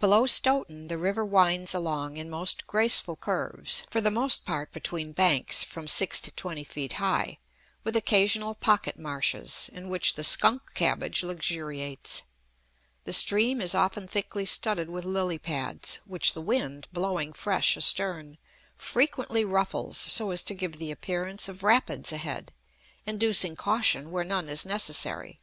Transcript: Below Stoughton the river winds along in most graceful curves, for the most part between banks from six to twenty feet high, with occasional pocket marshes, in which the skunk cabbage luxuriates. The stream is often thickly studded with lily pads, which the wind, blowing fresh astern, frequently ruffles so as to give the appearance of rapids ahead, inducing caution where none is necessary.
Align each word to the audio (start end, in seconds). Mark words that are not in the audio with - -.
Below 0.00 0.24
Stoughton 0.24 0.88
the 0.88 0.96
river 0.96 1.26
winds 1.26 1.74
along 1.74 2.16
in 2.16 2.30
most 2.30 2.66
graceful 2.66 3.16
curves, 3.16 3.82
for 3.90 4.00
the 4.00 4.10
most 4.10 4.46
part 4.46 4.72
between 4.72 5.12
banks 5.12 5.62
from 5.62 5.86
six 5.86 6.22
to 6.22 6.32
twenty 6.34 6.64
feet 6.64 6.94
high, 6.94 7.36
with 7.84 7.94
occasional 7.94 8.54
pocket 8.54 8.98
marshes, 8.98 9.68
in 9.70 9.90
which 9.90 10.14
the 10.14 10.24
skunk 10.24 10.62
cabbage 10.72 11.22
luxuriates. 11.22 12.22
The 13.04 13.12
stream 13.12 13.60
is 13.60 13.74
often 13.74 14.08
thickly 14.08 14.46
studded 14.46 14.88
with 14.88 15.04
lily 15.04 15.36
pads, 15.38 16.00
which 16.06 16.32
the 16.32 16.40
wind, 16.40 16.88
blowing 16.90 17.34
fresh 17.34 17.76
astern, 17.76 18.38
frequently 18.74 19.44
ruffles 19.44 19.98
so 19.98 20.30
as 20.30 20.42
to 20.44 20.54
give 20.54 20.78
the 20.78 20.90
appearance 20.90 21.46
of 21.46 21.62
rapids 21.62 22.10
ahead, 22.10 22.54
inducing 23.04 23.54
caution 23.54 24.10
where 24.10 24.24
none 24.24 24.48
is 24.48 24.64
necessary. 24.64 25.40